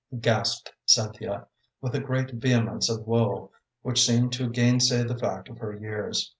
gasped 0.19 0.73
Cynthia, 0.83 1.45
with 1.79 1.93
a 1.93 1.99
great 1.99 2.31
vehemence 2.31 2.89
of 2.89 3.05
woe, 3.05 3.51
which 3.83 4.03
seemed 4.03 4.33
to 4.33 4.49
gainsay 4.49 5.03
the 5.03 5.15
fact 5.19 5.47
of 5.47 5.59
her 5.59 5.75
years. 5.75 6.27